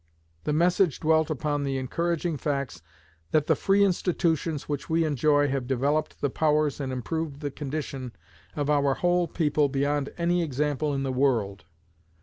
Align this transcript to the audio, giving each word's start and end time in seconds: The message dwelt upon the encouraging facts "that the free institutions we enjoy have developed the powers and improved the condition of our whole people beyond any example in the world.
The 0.45 0.51
message 0.51 0.99
dwelt 0.99 1.29
upon 1.29 1.63
the 1.63 1.77
encouraging 1.77 2.35
facts 2.35 2.81
"that 3.29 3.45
the 3.45 3.55
free 3.55 3.83
institutions 3.85 4.67
we 4.67 5.05
enjoy 5.05 5.49
have 5.49 5.67
developed 5.67 6.21
the 6.21 6.29
powers 6.31 6.79
and 6.79 6.91
improved 6.91 7.39
the 7.39 7.51
condition 7.51 8.13
of 8.55 8.67
our 8.67 8.95
whole 8.95 9.27
people 9.27 9.69
beyond 9.69 10.09
any 10.17 10.41
example 10.41 10.91
in 10.91 11.03
the 11.03 11.13
world. 11.13 11.65